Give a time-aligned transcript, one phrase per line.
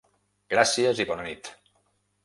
[0.53, 1.55] Gràcies i bona nit!